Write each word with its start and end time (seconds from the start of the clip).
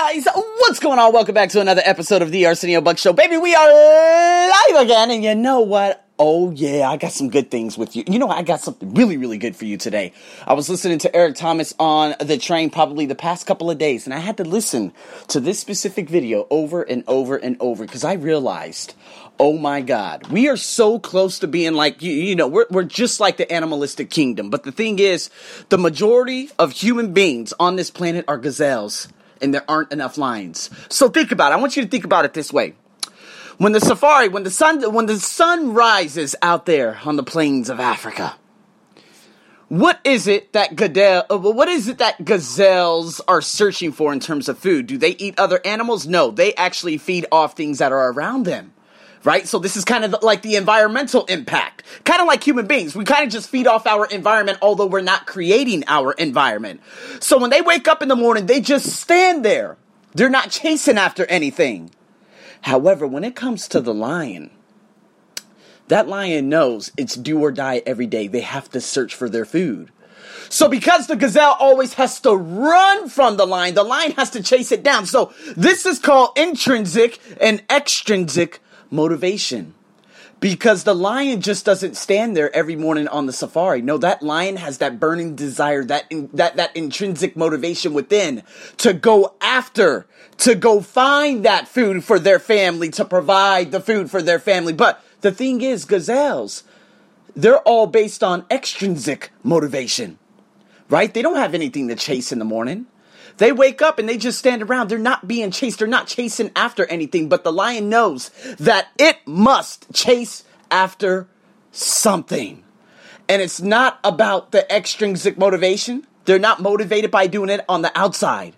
guys? 0.00 0.28
What's 0.32 0.78
going 0.78 1.00
on? 1.00 1.12
Welcome 1.12 1.34
back 1.34 1.50
to 1.50 1.60
another 1.60 1.82
episode 1.84 2.22
of 2.22 2.30
the 2.30 2.46
Arsenio 2.46 2.80
Buck 2.80 2.98
Show. 2.98 3.12
Baby, 3.12 3.36
we 3.36 3.52
are 3.52 3.66
live 3.66 4.84
again, 4.84 5.10
and 5.10 5.24
you 5.24 5.34
know 5.34 5.60
what? 5.60 6.06
Oh, 6.20 6.52
yeah, 6.52 6.88
I 6.88 6.96
got 6.96 7.10
some 7.10 7.30
good 7.30 7.50
things 7.50 7.76
with 7.76 7.96
you. 7.96 8.04
You 8.06 8.20
know, 8.20 8.28
I 8.28 8.42
got 8.42 8.60
something 8.60 8.94
really, 8.94 9.16
really 9.16 9.38
good 9.38 9.56
for 9.56 9.64
you 9.64 9.76
today. 9.76 10.12
I 10.46 10.52
was 10.52 10.68
listening 10.68 10.98
to 11.00 11.16
Eric 11.16 11.34
Thomas 11.34 11.74
on 11.80 12.14
the 12.20 12.38
train 12.38 12.70
probably 12.70 13.06
the 13.06 13.16
past 13.16 13.44
couple 13.44 13.72
of 13.72 13.78
days, 13.78 14.06
and 14.06 14.14
I 14.14 14.18
had 14.18 14.36
to 14.36 14.44
listen 14.44 14.92
to 15.28 15.40
this 15.40 15.58
specific 15.58 16.08
video 16.08 16.46
over 16.48 16.82
and 16.82 17.02
over 17.08 17.36
and 17.36 17.56
over 17.58 17.84
because 17.84 18.04
I 18.04 18.12
realized, 18.12 18.94
oh 19.40 19.58
my 19.58 19.80
God, 19.80 20.28
we 20.28 20.48
are 20.48 20.56
so 20.56 21.00
close 21.00 21.40
to 21.40 21.48
being 21.48 21.74
like, 21.74 22.02
you, 22.02 22.12
you 22.12 22.36
know, 22.36 22.46
we're, 22.46 22.66
we're 22.70 22.84
just 22.84 23.18
like 23.18 23.36
the 23.36 23.52
animalistic 23.52 24.10
kingdom. 24.10 24.48
But 24.48 24.62
the 24.62 24.72
thing 24.72 25.00
is, 25.00 25.28
the 25.70 25.78
majority 25.78 26.50
of 26.56 26.70
human 26.70 27.12
beings 27.12 27.52
on 27.58 27.74
this 27.74 27.90
planet 27.90 28.24
are 28.28 28.38
gazelles 28.38 29.08
and 29.42 29.52
there 29.52 29.64
aren't 29.68 29.92
enough 29.92 30.18
lions. 30.18 30.70
So 30.88 31.08
think 31.08 31.32
about 31.32 31.52
it. 31.52 31.56
I 31.56 31.58
want 31.58 31.76
you 31.76 31.82
to 31.82 31.88
think 31.88 32.04
about 32.04 32.24
it 32.24 32.34
this 32.34 32.52
way. 32.52 32.74
When 33.58 33.72
the 33.72 33.80
safari, 33.80 34.28
when 34.28 34.44
the 34.44 34.50
sun, 34.50 34.92
when 34.92 35.06
the 35.06 35.18
sun 35.18 35.74
rises 35.74 36.36
out 36.42 36.66
there 36.66 37.00
on 37.04 37.16
the 37.16 37.24
plains 37.24 37.68
of 37.68 37.80
Africa, 37.80 38.36
what 39.68 40.00
is 40.04 40.26
it 40.26 40.52
that 40.52 40.76
gadel, 40.76 41.26
uh, 41.28 41.38
what 41.38 41.68
is 41.68 41.88
it 41.88 41.98
that 41.98 42.24
gazelles 42.24 43.20
are 43.28 43.42
searching 43.42 43.92
for 43.92 44.12
in 44.12 44.20
terms 44.20 44.48
of 44.48 44.58
food? 44.58 44.86
Do 44.86 44.96
they 44.96 45.10
eat 45.10 45.38
other 45.38 45.60
animals? 45.64 46.06
No, 46.06 46.30
they 46.30 46.54
actually 46.54 46.98
feed 46.98 47.26
off 47.30 47.56
things 47.56 47.78
that 47.78 47.92
are 47.92 48.12
around 48.12 48.44
them 48.44 48.72
right? 49.24 49.46
So 49.46 49.58
this 49.58 49.76
is 49.76 49.84
kind 49.84 50.04
of 50.04 50.22
like 50.22 50.42
the 50.42 50.56
environmental 50.56 51.24
impact. 51.26 51.82
Kind 52.04 52.20
of 52.20 52.26
like 52.26 52.42
human 52.44 52.66
beings. 52.66 52.94
We 52.94 53.04
kind 53.04 53.24
of 53.24 53.30
just 53.30 53.48
feed 53.48 53.66
off 53.66 53.86
our 53.86 54.06
environment, 54.06 54.58
although 54.62 54.86
we're 54.86 55.00
not 55.00 55.26
creating 55.26 55.84
our 55.86 56.12
environment. 56.12 56.80
So 57.20 57.38
when 57.38 57.50
they 57.50 57.62
wake 57.62 57.88
up 57.88 58.02
in 58.02 58.08
the 58.08 58.16
morning, 58.16 58.46
they 58.46 58.60
just 58.60 58.86
stand 58.86 59.44
there. 59.44 59.76
They're 60.14 60.30
not 60.30 60.50
chasing 60.50 60.98
after 60.98 61.26
anything. 61.26 61.90
However, 62.62 63.06
when 63.06 63.24
it 63.24 63.36
comes 63.36 63.68
to 63.68 63.80
the 63.80 63.94
lion, 63.94 64.50
that 65.88 66.08
lion 66.08 66.48
knows 66.48 66.90
it's 66.96 67.14
do 67.14 67.40
or 67.40 67.52
die 67.52 67.82
every 67.86 68.06
day. 68.06 68.28
They 68.28 68.40
have 68.40 68.70
to 68.70 68.80
search 68.80 69.14
for 69.14 69.28
their 69.28 69.44
food. 69.44 69.90
So 70.50 70.68
because 70.68 71.06
the 71.06 71.16
gazelle 71.16 71.56
always 71.58 71.94
has 71.94 72.20
to 72.20 72.34
run 72.34 73.08
from 73.08 73.36
the 73.36 73.46
lion, 73.46 73.74
the 73.74 73.82
lion 73.82 74.12
has 74.12 74.30
to 74.30 74.42
chase 74.42 74.72
it 74.72 74.82
down. 74.82 75.06
So 75.06 75.32
this 75.56 75.86
is 75.86 75.98
called 75.98 76.36
intrinsic 76.36 77.18
and 77.40 77.62
extrinsic 77.70 78.60
motivation. 78.90 79.74
Because 80.40 80.84
the 80.84 80.94
lion 80.94 81.40
just 81.40 81.64
doesn't 81.64 81.96
stand 81.96 82.36
there 82.36 82.54
every 82.54 82.76
morning 82.76 83.08
on 83.08 83.26
the 83.26 83.32
safari. 83.32 83.82
No, 83.82 83.98
that 83.98 84.22
lion 84.22 84.56
has 84.56 84.78
that 84.78 85.00
burning 85.00 85.34
desire, 85.34 85.82
that 85.84 86.04
in, 86.10 86.30
that 86.32 86.54
that 86.56 86.76
intrinsic 86.76 87.36
motivation 87.36 87.92
within 87.92 88.44
to 88.76 88.92
go 88.92 89.34
after, 89.40 90.06
to 90.38 90.54
go 90.54 90.80
find 90.80 91.44
that 91.44 91.66
food 91.66 92.04
for 92.04 92.20
their 92.20 92.38
family, 92.38 92.88
to 92.90 93.04
provide 93.04 93.72
the 93.72 93.80
food 93.80 94.12
for 94.12 94.22
their 94.22 94.38
family. 94.38 94.72
But 94.72 95.02
the 95.22 95.32
thing 95.32 95.60
is, 95.60 95.84
gazelles, 95.84 96.62
they're 97.34 97.58
all 97.58 97.88
based 97.88 98.22
on 98.22 98.44
extrinsic 98.48 99.32
motivation, 99.42 100.18
right? 100.88 101.12
They 101.12 101.22
don't 101.22 101.36
have 101.36 101.54
anything 101.54 101.88
to 101.88 101.96
chase 101.96 102.30
in 102.30 102.38
the 102.38 102.44
morning. 102.44 102.86
They 103.38 103.52
wake 103.52 103.80
up 103.80 103.98
and 103.98 104.08
they 104.08 104.18
just 104.18 104.38
stand 104.38 104.62
around. 104.62 104.88
They're 104.88 104.98
not 104.98 105.26
being 105.26 105.50
chased. 105.50 105.78
They're 105.78 105.88
not 105.88 106.06
chasing 106.06 106.50
after 106.54 106.84
anything, 106.86 107.28
but 107.28 107.44
the 107.44 107.52
lion 107.52 107.88
knows 107.88 108.30
that 108.58 108.88
it 108.98 109.18
must 109.26 109.92
chase 109.94 110.44
after 110.70 111.28
something. 111.70 112.64
And 113.28 113.40
it's 113.40 113.60
not 113.60 114.00
about 114.02 114.52
the 114.52 114.70
extrinsic 114.74 115.38
motivation. 115.38 116.06
They're 116.24 116.38
not 116.38 116.60
motivated 116.60 117.10
by 117.10 117.26
doing 117.28 117.48
it 117.48 117.64
on 117.68 117.82
the 117.82 117.96
outside. 117.96 118.54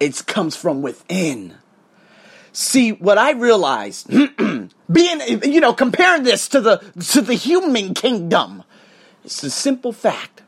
It 0.00 0.26
comes 0.26 0.56
from 0.56 0.82
within. 0.82 1.54
See, 2.52 2.92
what 2.92 3.18
I 3.18 3.32
realized, 3.32 4.08
being, 4.92 5.20
you 5.44 5.60
know, 5.60 5.72
comparing 5.72 6.24
this 6.24 6.48
to 6.48 6.60
the, 6.60 6.78
to 7.10 7.20
the 7.20 7.34
human 7.34 7.94
kingdom, 7.94 8.64
it's 9.24 9.42
the 9.42 9.50
simple 9.50 9.92
fact 9.92 10.42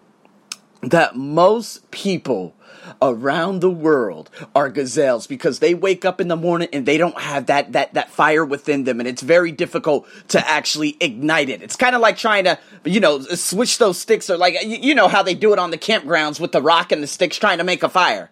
that 0.83 1.15
most 1.15 1.91
people 1.91 2.55
around 3.03 3.61
the 3.61 3.71
world 3.71 4.31
are 4.55 4.69
gazelles 4.69 5.27
because 5.27 5.59
they 5.59 5.75
wake 5.75 6.05
up 6.05 6.21
in 6.21 6.29
the 6.29 6.37
morning 6.37 6.69
and 6.73 6.87
they 6.87 6.97
don't 6.97 7.19
have 7.19 7.47
that 7.47 7.73
that 7.73 7.95
that 7.95 8.11
fire 8.11 8.45
within 8.45 8.85
them 8.85 9.01
and 9.01 9.09
it's 9.09 9.23
very 9.23 9.53
difficult 9.53 10.07
to 10.29 10.49
actually 10.49 10.97
ignite 11.01 11.49
it. 11.49 11.63
It's 11.63 11.77
kind 11.77 11.95
of 11.95 12.01
like 12.01 12.17
trying 12.17 12.45
to, 12.45 12.59
you 12.85 13.01
know, 13.01 13.21
switch 13.21 13.79
those 13.79 13.99
sticks 13.99 14.31
or 14.31 14.37
like 14.37 14.57
you 14.65 14.95
know 14.95 15.09
how 15.09 15.23
they 15.23 15.35
do 15.35 15.53
it 15.53 15.59
on 15.59 15.71
the 15.71 15.79
campgrounds 15.79 16.41
with 16.41 16.53
the 16.53 16.63
rock 16.63 16.93
and 16.93 17.03
the 17.03 17.07
sticks 17.07 17.37
trying 17.37 17.59
to 17.59 17.65
make 17.65 17.83
a 17.83 17.89
fire. 17.89 18.31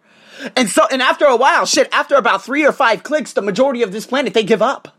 And 0.56 0.68
so 0.68 0.86
and 0.90 1.02
after 1.02 1.24
a 1.24 1.36
while, 1.36 1.66
shit, 1.66 1.88
after 1.92 2.14
about 2.14 2.44
3 2.44 2.64
or 2.64 2.72
5 2.72 3.02
clicks, 3.02 3.32
the 3.32 3.42
majority 3.42 3.82
of 3.82 3.92
this 3.92 4.06
planet 4.06 4.34
they 4.34 4.44
give 4.44 4.62
up. 4.62 4.96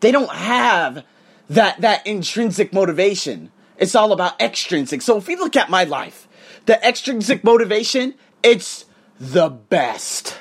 They 0.00 0.12
don't 0.12 0.30
have 0.30 1.04
that 1.48 1.80
that 1.80 2.06
intrinsic 2.06 2.72
motivation. 2.72 3.50
It's 3.78 3.94
all 3.94 4.12
about 4.12 4.40
extrinsic. 4.40 5.02
So 5.02 5.18
if 5.18 5.26
we 5.26 5.36
look 5.36 5.56
at 5.56 5.70
my 5.70 5.84
life, 5.84 6.28
the 6.66 6.84
extrinsic 6.86 7.44
motivation, 7.44 8.14
it's 8.42 8.84
the 9.18 9.48
best. 9.48 10.36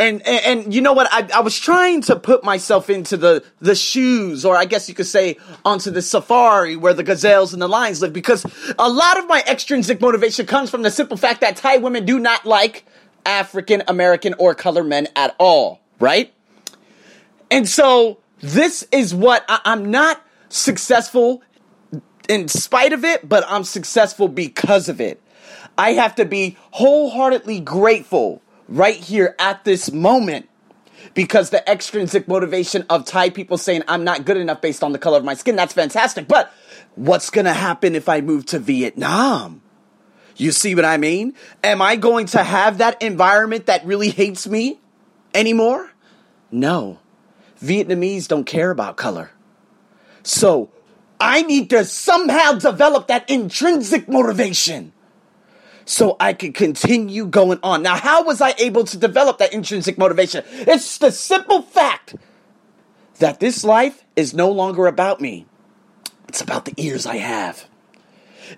And, 0.00 0.24
and, 0.24 0.44
and 0.64 0.74
you 0.74 0.80
know 0.80 0.92
what? 0.92 1.08
I, 1.10 1.28
I 1.34 1.40
was 1.40 1.58
trying 1.58 2.02
to 2.02 2.14
put 2.14 2.44
myself 2.44 2.88
into 2.88 3.16
the 3.16 3.42
the 3.58 3.74
shoes, 3.74 4.44
or 4.44 4.56
I 4.56 4.64
guess 4.64 4.88
you 4.88 4.94
could 4.94 5.08
say 5.08 5.38
onto 5.64 5.90
the 5.90 6.02
safari 6.02 6.76
where 6.76 6.94
the 6.94 7.02
gazelles 7.02 7.52
and 7.52 7.60
the 7.60 7.66
lions 7.68 8.00
live, 8.00 8.12
because 8.12 8.46
a 8.78 8.88
lot 8.88 9.18
of 9.18 9.26
my 9.26 9.42
extrinsic 9.48 10.00
motivation 10.00 10.46
comes 10.46 10.70
from 10.70 10.82
the 10.82 10.90
simple 10.92 11.16
fact 11.16 11.40
that 11.40 11.56
Thai 11.56 11.78
women 11.78 12.04
do 12.04 12.20
not 12.20 12.46
like 12.46 12.84
African 13.26 13.82
American 13.88 14.34
or 14.38 14.54
color 14.54 14.84
men 14.84 15.08
at 15.16 15.34
all, 15.38 15.80
right? 15.98 16.32
And 17.50 17.68
so 17.68 18.20
this 18.40 18.86
is 18.92 19.12
what 19.12 19.44
I, 19.48 19.60
I'm 19.64 19.90
not 19.90 20.24
successful 20.48 21.42
in 22.28 22.46
spite 22.46 22.92
of 22.92 23.04
it, 23.04 23.28
but 23.28 23.44
I'm 23.48 23.64
successful 23.64 24.28
because 24.28 24.88
of 24.88 25.00
it. 25.00 25.20
I 25.78 25.92
have 25.92 26.16
to 26.16 26.24
be 26.24 26.56
wholeheartedly 26.72 27.60
grateful 27.60 28.42
right 28.68 28.96
here 28.96 29.36
at 29.38 29.64
this 29.64 29.92
moment 29.92 30.48
because 31.14 31.50
the 31.50 31.66
extrinsic 31.70 32.26
motivation 32.26 32.84
of 32.90 33.04
Thai 33.04 33.30
people 33.30 33.56
saying 33.56 33.84
I'm 33.86 34.02
not 34.02 34.24
good 34.24 34.36
enough 34.36 34.60
based 34.60 34.82
on 34.82 34.92
the 34.92 34.98
color 34.98 35.18
of 35.18 35.24
my 35.24 35.34
skin, 35.34 35.54
that's 35.54 35.72
fantastic. 35.72 36.26
But 36.26 36.52
what's 36.96 37.30
going 37.30 37.44
to 37.44 37.52
happen 37.52 37.94
if 37.94 38.08
I 38.08 38.20
move 38.20 38.46
to 38.46 38.58
Vietnam? 38.58 39.62
You 40.36 40.52
see 40.52 40.74
what 40.74 40.84
I 40.84 40.96
mean? 40.96 41.34
Am 41.64 41.80
I 41.80 41.96
going 41.96 42.26
to 42.26 42.42
have 42.42 42.78
that 42.78 43.00
environment 43.00 43.66
that 43.66 43.86
really 43.86 44.10
hates 44.10 44.46
me 44.46 44.80
anymore? 45.34 45.90
No. 46.50 46.98
Vietnamese 47.62 48.28
don't 48.28 48.44
care 48.44 48.70
about 48.70 48.96
color. 48.96 49.30
So 50.22 50.70
I 51.20 51.42
need 51.42 51.70
to 51.70 51.84
somehow 51.84 52.52
develop 52.52 53.08
that 53.08 53.28
intrinsic 53.30 54.08
motivation 54.08 54.92
so 55.88 56.16
I 56.20 56.34
could 56.34 56.52
continue 56.52 57.24
going 57.24 57.60
on. 57.62 57.82
Now, 57.82 57.96
how 57.96 58.22
was 58.22 58.42
I 58.42 58.52
able 58.58 58.84
to 58.84 58.98
develop 58.98 59.38
that 59.38 59.54
intrinsic 59.54 59.96
motivation? 59.96 60.44
It's 60.50 60.98
the 60.98 61.10
simple 61.10 61.62
fact 61.62 62.14
that 63.20 63.40
this 63.40 63.64
life 63.64 64.04
is 64.14 64.34
no 64.34 64.50
longer 64.50 64.86
about 64.86 65.18
me. 65.18 65.46
It's 66.28 66.42
about 66.42 66.66
the 66.66 66.74
ears 66.76 67.06
I 67.06 67.16
have. 67.16 67.66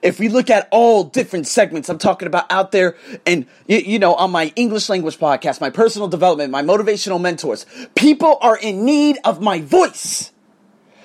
If 0.03 0.19
we 0.19 0.29
look 0.29 0.51
at 0.51 0.67
all 0.73 1.05
different 1.05 1.47
segments, 1.47 1.89
I'm 1.89 1.99
talking 1.99 2.27
about 2.27 2.51
out 2.51 2.73
there 2.73 2.97
and, 3.25 3.47
you 3.69 4.01
know, 4.01 4.15
on 4.15 4.33
my 4.33 4.53
English 4.57 4.89
language 4.89 5.19
podcast, 5.19 5.61
my 5.61 5.71
personal 5.71 6.09
development, 6.09 6.51
my 6.51 6.63
motivational 6.63 7.21
mentors, 7.21 7.65
people 7.95 8.39
are 8.41 8.57
in 8.57 8.85
need 8.85 9.19
of 9.25 9.41
my 9.41 9.61
voice. 9.61 10.33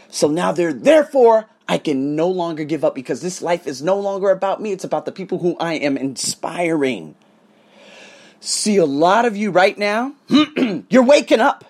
So 0.09 0.27
now 0.27 0.51
they're, 0.53 0.73
therefore, 0.73 1.45
I 1.67 1.77
can 1.77 2.15
no 2.15 2.27
longer 2.27 2.63
give 2.63 2.85
up 2.85 2.93
because 2.93 3.21
this 3.21 3.41
life 3.41 3.65
is 3.65 3.81
no 3.81 3.99
longer 3.99 4.29
about 4.29 4.61
me. 4.61 4.71
It's 4.71 4.83
about 4.83 5.05
the 5.05 5.11
people 5.11 5.39
who 5.39 5.57
I 5.59 5.73
am 5.73 5.97
inspiring. 5.97 7.15
See, 8.39 8.77
a 8.77 8.85
lot 8.85 9.25
of 9.25 9.35
you 9.35 9.49
right 9.49 9.77
now, 9.77 10.13
you're 10.89 11.03
waking 11.03 11.39
up 11.39 11.65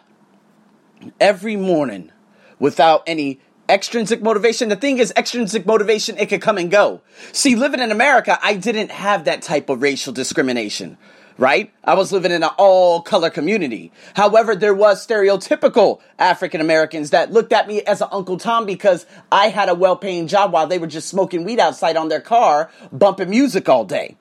every 1.19 1.56
morning 1.56 2.12
without 2.59 3.03
any 3.07 3.39
extrinsic 3.69 4.21
motivation. 4.21 4.68
The 4.69 4.75
thing 4.75 4.97
is, 4.97 5.13
extrinsic 5.15 5.65
motivation, 5.65 6.18
it 6.18 6.27
could 6.27 6.42
come 6.42 6.57
and 6.57 6.69
go. 6.69 7.01
See, 7.31 7.56
living 7.56 7.80
in 7.80 7.92
America, 7.92 8.38
I 8.42 8.56
didn't 8.56 8.92
have 8.92 9.24
that 9.25 9.42
type 9.42 9.69
of 9.69 9.81
racial 9.81 10.12
discrimination 10.12 10.97
right? 11.37 11.71
I 11.83 11.95
was 11.95 12.11
living 12.11 12.31
in 12.31 12.43
an 12.43 12.49
all 12.57 13.01
color 13.01 13.29
community. 13.29 13.91
However, 14.15 14.55
there 14.55 14.73
was 14.73 15.05
stereotypical 15.05 15.99
African 16.17 16.61
Americans 16.61 17.09
that 17.09 17.31
looked 17.31 17.53
at 17.53 17.67
me 17.67 17.81
as 17.81 18.01
an 18.01 18.09
Uncle 18.11 18.37
Tom 18.37 18.65
because 18.65 19.05
I 19.31 19.49
had 19.49 19.69
a 19.69 19.75
well 19.75 19.95
paying 19.95 20.27
job 20.27 20.51
while 20.51 20.67
they 20.67 20.79
were 20.79 20.87
just 20.87 21.09
smoking 21.09 21.43
weed 21.43 21.59
outside 21.59 21.97
on 21.97 22.09
their 22.09 22.21
car, 22.21 22.71
bumping 22.91 23.29
music 23.29 23.67
all 23.69 23.85
day. 23.85 24.17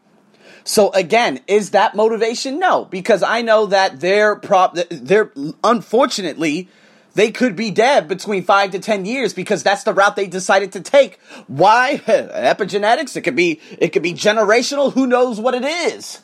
So 0.65 0.91
again, 0.93 1.41
is 1.47 1.71
that 1.71 1.95
motivation? 1.95 2.59
No, 2.59 2.87
because 2.87 3.23
I 3.23 3.43
know 3.43 3.67
that 3.67 4.01
they're 4.01 4.37
prop, 4.37 4.77
they're 4.91 5.31
unfortunately, 5.63 6.69
they 7.15 7.31
could 7.31 7.55
be 7.55 7.71
dead 7.71 8.09
between 8.09 8.43
five 8.43 8.71
to 8.73 8.79
ten 8.79 9.05
years 9.05 9.35
because 9.35 9.63
that's 9.63 9.85
the 9.85 9.93
route 9.93 10.17
they 10.17 10.27
decided 10.27 10.73
to 10.73 10.81
take. 10.81 11.21
Why? 11.47 12.03
Epigenetics. 12.07 13.17
It 13.17 13.21
could 13.23 13.37
be, 13.37 13.61
it 13.79 13.89
could 13.89 14.03
be 14.03 14.15
generational. 14.15 14.93
Who 14.95 15.07
knows 15.07 15.39
what 15.39 15.55
it 15.55 15.65
is? 15.65 16.24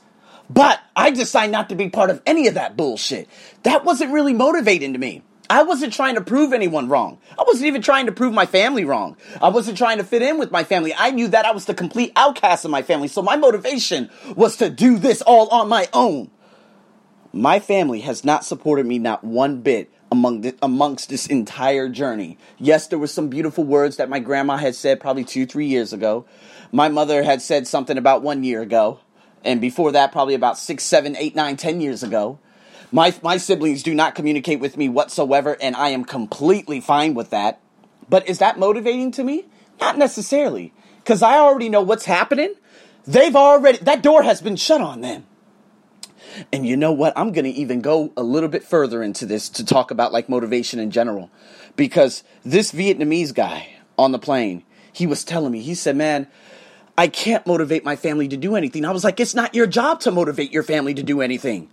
But 0.53 0.81
I 0.97 1.13
decided 1.13 1.53
not 1.53 1.69
to 1.69 1.77
be 1.77 1.91
part 1.91 2.11
of 2.11 2.21
any 2.27 2.49
of 2.49 2.55
that 2.55 2.77
bullshit. 2.77 3.29
That 3.63 3.85
wasn't 3.85 4.13
really 4.13 4.33
motivating 4.33 4.95
to 4.95 4.99
me. 4.99 5.23
I 5.49 5.63
wasn't 5.63 5.93
trying 5.93 6.17
to 6.17 6.21
prove 6.21 6.53
anyone 6.53 6.89
wrong. 6.89 7.19
I 7.39 7.45
wasn't 7.47 7.67
even 7.67 7.83
trying 7.83 8.07
to 8.07 8.13
prove 8.13 8.35
my 8.35 8.47
family 8.47 8.85
wrong. 8.85 9.17
I 9.41 9.49
wasn't 9.49 9.79
trying 9.79 9.99
to 9.99 10.05
fit 10.05 10.23
in 10.23 10.39
with 10.39 10.51
my 10.51 10.65
family. 10.65 10.93
I 10.93 11.13
knew 11.13 11.29
that 11.29 11.47
I 11.47 11.53
was 11.53 11.67
the 11.67 11.75
complete 11.75 12.13
outcast 12.17 12.65
of 12.65 12.73
my 12.73 12.83
family. 12.83 13.07
So 13.07 13.23
my 13.23 13.37
motivation 13.37 14.11
was 14.35 14.57
to 14.57 14.69
do 14.71 14.99
this 14.99 15.23
all 15.23 15.49
on 15.51 15.69
my 15.69 15.89
own. 15.93 16.31
My 17.33 17.61
family 17.61 18.01
has 18.01 18.25
not 18.25 18.45
supported 18.45 18.87
me 18.87 18.99
not 18.99 19.23
one 19.23 19.61
bit 19.61 19.93
among 20.11 20.41
the, 20.41 20.57
amongst 20.63 21.11
this 21.11 21.29
entire 21.29 21.89
journey. 21.89 22.39
Yes, 22.59 22.89
there 22.89 22.99
were 22.99 23.07
some 23.07 23.29
beautiful 23.29 23.63
words 23.63 23.99
that 23.99 24.09
my 24.09 24.19
grandma 24.19 24.57
had 24.57 24.75
said 24.75 24.99
probably 24.99 25.25
two, 25.25 25.47
three 25.47 25.67
years 25.67 25.93
ago. 25.93 26.27
My 26.73 26.89
mother 26.89 27.23
had 27.23 27.41
said 27.41 27.69
something 27.69 27.97
about 27.97 28.23
one 28.23 28.43
year 28.43 28.63
ago. 28.63 28.99
And 29.45 29.61
before 29.61 29.93
that, 29.93 30.13
probably 30.13 30.35
about 30.35 30.59
six, 30.59 30.85
seven, 30.85 31.17
eight, 31.17 31.35
nine, 31.35 31.57
ten 31.57 31.81
years 31.81 32.03
ago. 32.03 32.39
My, 32.93 33.15
my 33.23 33.37
siblings 33.37 33.83
do 33.83 33.95
not 33.95 34.15
communicate 34.15 34.61
with 34.61 34.77
me 34.77 34.89
whatsoever, 34.89 35.57
and 35.61 35.77
I 35.77 35.91
am 35.91 36.05
completely 36.05 36.81
fine 36.81 37.15
with 37.15 37.31
that. 37.31 37.61
But 38.09 38.29
is 38.29 38.39
that 38.39 38.59
motivating 38.59 39.13
to 39.13 39.25
me? 39.25 39.47
Not 39.81 39.97
necessarily, 39.97 40.73
because 40.97 41.23
I 41.23 41.39
already 41.39 41.69
know 41.69 41.83
what's 41.83 42.05
happening. 42.05 42.55
They've 43.07 43.37
already, 43.37 43.79
that 43.79 44.03
door 44.03 44.23
has 44.23 44.43
been 44.43 44.57
shut 44.57 44.81
on 44.81 45.01
them. 45.01 45.25
And 46.53 46.67
you 46.67 46.77
know 46.77 46.93
what? 46.93 47.13
I'm 47.17 47.33
going 47.33 47.45
to 47.45 47.51
even 47.51 47.81
go 47.81 48.13
a 48.17 48.23
little 48.23 48.49
bit 48.49 48.63
further 48.63 49.03
into 49.03 49.25
this 49.25 49.49
to 49.51 49.65
talk 49.65 49.91
about 49.91 50.13
like 50.13 50.29
motivation 50.29 50.79
in 50.79 50.91
general. 50.91 51.31
Because 51.77 52.23
this 52.45 52.73
Vietnamese 52.73 53.35
guy 53.35 53.69
on 53.99 54.13
the 54.13 54.19
plane, 54.19 54.65
he 54.93 55.07
was 55.07 55.25
telling 55.25 55.53
me, 55.53 55.61
he 55.61 55.75
said, 55.75 55.97
man, 55.97 56.29
I 57.01 57.09
can't 57.09 57.47
motivate 57.47 57.83
my 57.83 57.97
family 57.97 58.29
to 58.29 58.37
do 58.37 58.57
anything. 58.57 58.85
I 58.85 58.91
was 58.91 59.05
like, 59.05 59.21
it's 59.21 59.35
not 59.35 59.55
your 59.55 59.67
job 59.67 60.01
to 60.01 60.11
motivate 60.11 60.53
your 60.53 60.63
family 60.63 60.93
to 60.93 61.03
do 61.03 61.23
anything. 61.23 61.71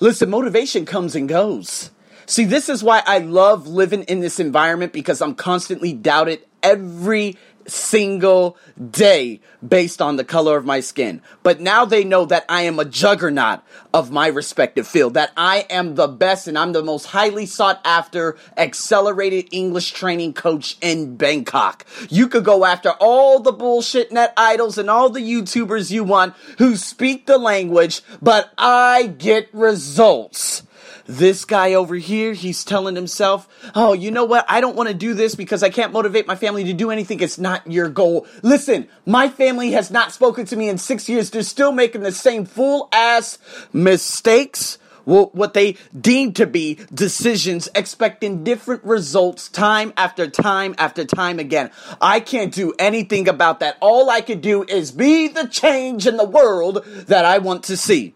Listen, 0.00 0.28
motivation 0.28 0.84
comes 0.84 1.16
and 1.16 1.26
goes. 1.26 1.90
See, 2.26 2.44
this 2.44 2.68
is 2.68 2.84
why 2.84 3.02
I 3.06 3.20
love 3.20 3.66
living 3.66 4.02
in 4.02 4.20
this 4.20 4.38
environment 4.38 4.92
because 4.92 5.22
I'm 5.22 5.34
constantly 5.34 5.94
doubted 5.94 6.44
every 6.62 7.38
single 7.70 8.56
day 8.90 9.40
based 9.66 10.02
on 10.02 10.16
the 10.16 10.24
color 10.24 10.56
of 10.56 10.64
my 10.64 10.80
skin. 10.80 11.22
But 11.42 11.60
now 11.60 11.84
they 11.84 12.04
know 12.04 12.24
that 12.26 12.44
I 12.48 12.62
am 12.62 12.78
a 12.78 12.84
juggernaut 12.84 13.60
of 13.92 14.10
my 14.10 14.26
respective 14.26 14.86
field, 14.86 15.14
that 15.14 15.32
I 15.36 15.66
am 15.70 15.94
the 15.94 16.08
best 16.08 16.46
and 16.48 16.58
I'm 16.58 16.72
the 16.72 16.82
most 16.82 17.06
highly 17.06 17.46
sought 17.46 17.80
after 17.84 18.36
accelerated 18.56 19.48
English 19.52 19.92
training 19.92 20.34
coach 20.34 20.76
in 20.80 21.16
Bangkok. 21.16 21.86
You 22.08 22.28
could 22.28 22.44
go 22.44 22.64
after 22.64 22.90
all 23.00 23.40
the 23.40 23.52
bullshit 23.52 24.12
net 24.12 24.32
idols 24.36 24.78
and 24.78 24.90
all 24.90 25.10
the 25.10 25.20
YouTubers 25.20 25.90
you 25.90 26.04
want 26.04 26.34
who 26.58 26.76
speak 26.76 27.26
the 27.26 27.38
language, 27.38 28.02
but 28.20 28.52
I 28.58 29.06
get 29.06 29.48
results. 29.52 30.62
This 31.06 31.44
guy 31.44 31.74
over 31.74 31.96
here, 31.96 32.32
he's 32.32 32.64
telling 32.64 32.94
himself, 32.94 33.48
oh, 33.74 33.92
you 33.92 34.10
know 34.10 34.24
what? 34.24 34.44
I 34.48 34.60
don't 34.60 34.76
want 34.76 34.88
to 34.88 34.94
do 34.94 35.14
this 35.14 35.34
because 35.34 35.62
I 35.62 35.70
can't 35.70 35.92
motivate 35.92 36.26
my 36.26 36.36
family 36.36 36.64
to 36.64 36.72
do 36.72 36.90
anything. 36.90 37.20
It's 37.20 37.38
not 37.38 37.70
your 37.70 37.88
goal. 37.88 38.26
Listen, 38.42 38.88
my 39.06 39.28
family 39.28 39.72
has 39.72 39.90
not 39.90 40.12
spoken 40.12 40.46
to 40.46 40.56
me 40.56 40.68
in 40.68 40.78
six 40.78 41.08
years. 41.08 41.30
They're 41.30 41.42
still 41.42 41.72
making 41.72 42.02
the 42.02 42.12
same 42.12 42.44
fool 42.44 42.88
ass 42.92 43.38
mistakes. 43.72 44.78
what 45.04 45.54
they 45.54 45.76
deem 45.98 46.32
to 46.34 46.46
be 46.46 46.78
decisions, 46.92 47.68
expecting 47.74 48.44
different 48.44 48.84
results 48.84 49.48
time 49.48 49.92
after 49.96 50.28
time 50.28 50.74
after 50.78 51.04
time 51.04 51.38
again. 51.38 51.70
I 52.00 52.20
can't 52.20 52.54
do 52.54 52.74
anything 52.78 53.28
about 53.28 53.60
that. 53.60 53.76
All 53.80 54.10
I 54.10 54.20
can 54.20 54.40
do 54.40 54.62
is 54.64 54.92
be 54.92 55.26
the 55.28 55.48
change 55.48 56.06
in 56.06 56.16
the 56.16 56.24
world 56.24 56.84
that 57.06 57.24
I 57.24 57.38
want 57.38 57.64
to 57.64 57.76
see. 57.76 58.14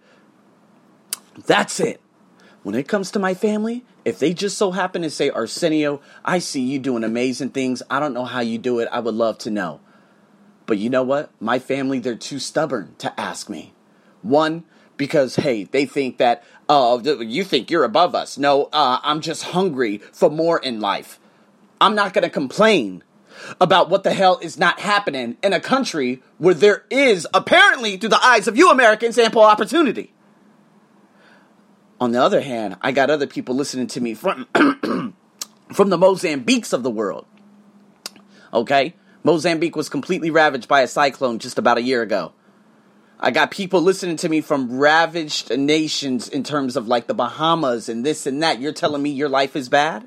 That's 1.47 1.81
it. 1.81 2.01
When 2.65 2.75
it 2.75 2.89
comes 2.89 3.11
to 3.11 3.19
my 3.19 3.35
family, 3.35 3.85
if 4.07 4.19
they 4.19 4.33
just 4.33 4.57
so 4.57 4.71
happen 4.71 5.03
to 5.03 5.11
say, 5.11 5.29
Arsenio, 5.29 6.01
I 6.25 6.39
see 6.39 6.63
you 6.63 6.79
doing 6.79 7.05
amazing 7.05 7.51
things. 7.51 7.83
I 7.91 8.01
don't 8.01 8.15
know 8.15 8.25
how 8.25 8.41
you 8.41 8.57
do 8.57 8.79
it. 8.79 8.89
I 8.91 9.01
would 9.01 9.15
love 9.15 9.37
to 9.39 9.51
know. 9.51 9.81
But 10.65 10.79
you 10.79 10.89
know 10.89 11.03
what? 11.03 11.31
My 11.41 11.59
family, 11.59 11.99
they're 11.99 12.17
too 12.17 12.39
stubborn 12.39 12.95
to 12.99 13.21
ask 13.21 13.51
me. 13.51 13.75
One, 14.23 14.65
because, 14.97 15.37
hey, 15.37 15.65
they 15.65 15.85
think 15.85 16.17
that, 16.17 16.43
oh, 16.67 17.01
you 17.21 17.45
think 17.45 17.71
you're 17.71 17.85
above 17.85 18.15
us. 18.15 18.39
No, 18.39 18.71
uh, 18.73 18.99
I'm 19.03 19.21
just 19.21 19.43
hungry 19.43 19.99
for 19.99 20.31
more 20.31 20.59
in 20.59 20.81
life. 20.81 21.21
I'm 21.83 21.95
not 21.95 22.15
going 22.15 22.23
to 22.25 22.31
complain 22.31 23.05
about 23.61 23.91
what 23.91 24.05
the 24.05 24.15
hell 24.15 24.39
is 24.41 24.59
not 24.59 24.81
happening 24.81 25.37
in 25.43 25.53
a 25.53 25.61
country 25.61 26.23
where 26.39 26.55
there 26.55 26.87
is, 26.89 27.27
apparently, 27.35 27.99
through 27.99 28.09
the 28.09 28.25
eyes 28.25 28.49
of 28.49 28.57
you 28.57 28.71
Americans, 28.71 29.19
ample 29.19 29.43
opportunity. 29.43 30.15
On 32.05 32.13
the 32.13 32.21
other 32.21 32.43
hand, 32.43 32.77
I 32.83 32.93
got 32.93 33.09
other 33.09 33.27
people 33.27 33.55
listening 33.55 33.87
to 33.87 33.99
me 33.99 34.13
from 34.13 34.47
from 35.73 35.89
the 35.89 35.97
Mozambiques 35.97 36.75
of 36.75 36.83
the 36.83 36.91
world. 36.91 37.25
Okay? 38.53 38.95
Mozambique 39.23 39.75
was 39.75 39.89
completely 39.89 40.29
ravaged 40.29 40.69
by 40.69 40.83
a 40.83 40.87
cyclone 40.87 41.39
just 41.39 41.57
about 41.57 41.79
a 41.79 41.83
year 41.83 42.03
ago. 42.03 42.33
I 43.19 43.31
got 43.31 43.51
people 43.51 43.81
listening 43.81 44.17
to 44.17 44.29
me 44.29 44.43
from 44.43 44.77
ravaged 44.77 45.57
nations 45.57 46.29
in 46.29 46.43
terms 46.43 46.77
of 46.77 46.87
like 46.87 47.07
the 47.07 47.15
Bahamas 47.15 47.89
and 47.89 48.05
this 48.05 48.27
and 48.27 48.43
that. 48.43 48.61
You're 48.61 48.73
telling 48.73 49.03
me 49.03 49.09
your 49.09 49.31
life 49.31 49.57
is 49.57 49.71
bad? 49.71 50.07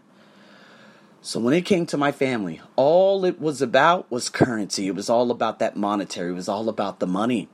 So 1.24 1.40
when 1.40 1.56
it 1.56 1.66
came 1.66 1.88
to 1.88 1.98
my 1.98 2.12
family, 2.12 2.62
all 2.76 3.26
it 3.26 3.42
was 3.42 3.60
about 3.60 4.12
was 4.12 4.30
currency. 4.30 4.86
It 4.86 4.94
was 4.94 5.10
all 5.10 5.32
about 5.32 5.58
that 5.58 5.76
monetary. 5.76 6.30
It 6.30 6.36
was 6.36 6.48
all 6.48 6.70
about 6.70 7.00
the 7.00 7.08
money. 7.08 7.50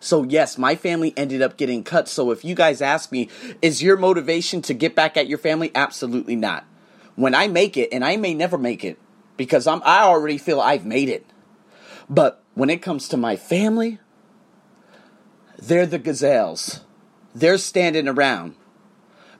So, 0.00 0.22
yes, 0.24 0.58
my 0.58 0.74
family 0.74 1.12
ended 1.16 1.42
up 1.42 1.56
getting 1.56 1.82
cut. 1.82 2.08
So, 2.08 2.30
if 2.30 2.44
you 2.44 2.54
guys 2.54 2.82
ask 2.82 3.10
me, 3.10 3.28
is 3.62 3.82
your 3.82 3.96
motivation 3.96 4.62
to 4.62 4.74
get 4.74 4.94
back 4.94 5.16
at 5.16 5.28
your 5.28 5.38
family? 5.38 5.70
Absolutely 5.74 6.36
not. 6.36 6.64
When 7.14 7.34
I 7.34 7.48
make 7.48 7.76
it, 7.76 7.88
and 7.92 8.04
I 8.04 8.16
may 8.16 8.34
never 8.34 8.58
make 8.58 8.84
it 8.84 8.98
because 9.36 9.66
I'm, 9.66 9.82
I 9.84 10.02
already 10.02 10.38
feel 10.38 10.60
I've 10.60 10.84
made 10.84 11.08
it. 11.08 11.26
But 12.08 12.42
when 12.54 12.70
it 12.70 12.82
comes 12.82 13.08
to 13.08 13.16
my 13.16 13.36
family, 13.36 13.98
they're 15.58 15.86
the 15.86 15.98
gazelles. 15.98 16.80
They're 17.34 17.58
standing 17.58 18.08
around. 18.08 18.54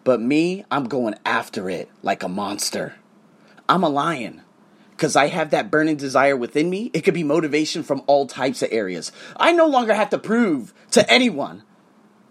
But 0.05 0.21
me, 0.21 0.65
I'm 0.71 0.85
going 0.85 1.15
after 1.25 1.69
it 1.69 1.91
like 2.03 2.23
a 2.23 2.29
monster. 2.29 2.95
I'm 3.69 3.83
a 3.83 3.89
lion 3.89 4.43
because 4.97 5.15
I 5.15 5.27
have 5.27 5.51
that 5.51 5.71
burning 5.71 5.97
desire 5.97 6.37
within 6.37 6.71
me, 6.71 6.91
it 6.95 7.03
could 7.03 7.15
be 7.15 7.23
motivation 7.23 7.83
from 7.83 8.03
all 8.07 8.27
types 8.27 8.63
of 8.63 8.71
areas. 8.73 9.13
I 9.37 9.53
no 9.53 9.67
longer 9.67 9.93
have 9.93 10.11
to 10.11 10.19
prove 10.19 10.73
to 10.93 11.09
anyone 11.13 11.63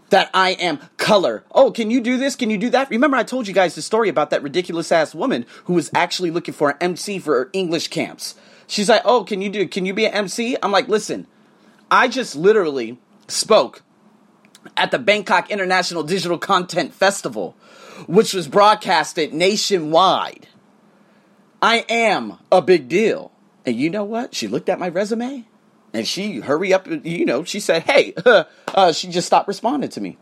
that 0.10 0.30
I 0.34 0.52
am 0.52 0.80
color. 0.98 1.44
Oh, 1.52 1.72
can 1.72 1.92
you 1.92 2.02
do 2.02 2.18
this? 2.18 2.36
Can 2.36 2.50
you 2.50 2.58
do 2.58 2.70
that? 2.72 2.90
Remember, 2.90 3.18
I 3.18 3.24
told 3.24 3.48
you 3.48 3.54
guys 3.54 3.75
the 3.75 3.82
story 3.82 4.10
about 4.10 4.32
that 4.32 4.42
ridiculous 4.42 4.92
ass 4.92 5.13
woman 5.13 5.46
who 5.66 5.74
was 5.74 5.92
actually 5.94 6.32
looking 6.32 6.54
for 6.54 6.72
an 6.72 6.78
MC 6.82 7.20
for 7.20 7.36
her 7.36 7.50
English 7.54 7.89
camps. 7.89 8.36
She's 8.68 8.89
like, 8.89 9.04
Oh, 9.06 9.24
can 9.24 9.42
you 9.42 9.50
do, 9.50 9.68
can 9.68 9.86
you 9.86 9.94
be 9.94 10.06
an 10.06 10.13
MC? 10.13 10.58
I'm 10.63 10.72
like, 10.72 10.88
Listen, 10.88 11.28
I 11.92 12.08
just 12.08 12.36
literally 12.36 12.98
spoke 13.28 13.84
at 14.75 14.89
the 14.89 15.00
Bangkok 15.00 15.51
International 15.51 16.01
Digital 16.01 16.39
Content 16.39 16.94
Festival, 16.94 17.56
which 18.08 18.34
was 18.34 18.48
broadcasted 18.48 19.34
nationwide. 19.34 20.48
I 21.62 21.86
am 21.90 22.38
a 22.52 22.62
big 22.62 22.88
deal. 22.88 23.32
And 23.66 23.76
you 23.76 23.90
know 23.90 24.04
what? 24.04 24.36
She 24.36 24.48
looked 24.48 24.70
at 24.70 24.80
my 24.80 24.90
resume 24.90 25.46
and 25.94 26.08
she 26.08 26.40
hurry 26.40 26.74
up, 26.74 26.88
you 26.88 27.26
know, 27.26 27.44
she 27.44 27.60
said, 27.60 27.84
hey, 27.84 28.14
uh, 28.68 28.92
she 28.92 29.08
just 29.08 29.28
stopped 29.28 29.48
responding 29.48 29.90
to 29.92 30.02
me. 30.02 30.18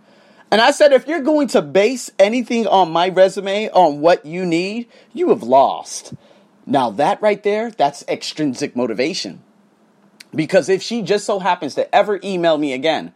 And 0.52 0.62
I 0.62 0.72
said, 0.72 0.94
if 0.94 1.08
you're 1.08 1.22
going 1.22 1.48
to 1.50 1.64
base 1.64 2.12
anything 2.20 2.68
on 2.68 2.92
my 2.92 3.10
resume 3.10 3.70
on 3.70 4.02
what 4.02 4.26
you 4.26 4.46
need, 4.46 4.88
you 5.12 5.30
have 5.30 5.42
lost. 5.42 6.14
Now, 6.66 6.92
that 6.92 7.22
right 7.22 7.42
there, 7.42 7.72
that's 7.72 8.06
extrinsic 8.08 8.76
motivation. 8.76 9.42
Because 10.34 10.70
if 10.70 10.82
she 10.82 11.02
just 11.02 11.26
so 11.26 11.40
happens 11.40 11.76
to 11.76 11.94
ever 11.94 12.20
email 12.24 12.58
me 12.58 12.74
again 12.74 13.14